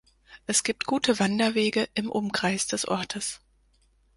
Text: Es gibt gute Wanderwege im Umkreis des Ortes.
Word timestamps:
Es 0.47 0.63
gibt 0.63 0.85
gute 0.87 1.19
Wanderwege 1.19 1.87
im 1.93 2.09
Umkreis 2.09 2.65
des 2.65 2.87
Ortes. 2.87 3.39